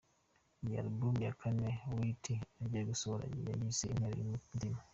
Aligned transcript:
Iyi 0.63 0.75
Album 0.83 1.15
ya 1.25 1.31
kane 1.39 1.67
R 1.93 1.95
Tuty 2.01 2.35
agiye 2.61 2.83
gusohora 2.91 3.23
yayise 3.47 3.83
‘Intero 3.89 4.15
y’Umutima’. 4.19 4.79